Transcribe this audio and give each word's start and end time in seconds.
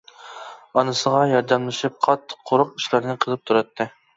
ئانىسىغا 0.81 1.19
ياردەملىشىپ 1.33 2.01
قاتتىق-قۇرۇق 2.07 2.75
ئىشلارنى 2.81 3.19
قىلىپ 3.27 3.45
تۇراتتى. 3.51 3.89